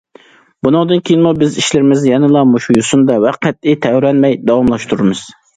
[0.67, 5.25] بۇنىڭدىن كېيىنمۇ بىز ئىشلىرىمىزنى يەنىلا مۇشۇ يوسۇندا ۋە قەتئىي تەۋرەنمەي داۋاملاشتۇرىمىز.